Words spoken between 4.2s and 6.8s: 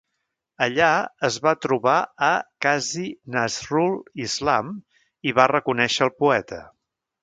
Islam i va reconèixer el poeta.